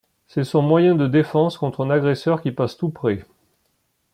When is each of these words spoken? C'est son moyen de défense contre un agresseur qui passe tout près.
C'est 0.27 0.43
son 0.45 0.63
moyen 0.63 0.95
de 0.95 1.05
défense 1.05 1.59
contre 1.59 1.85
un 1.85 1.91
agresseur 1.91 2.41
qui 2.41 2.51
passe 2.51 2.75
tout 2.75 2.89
près. 2.89 3.23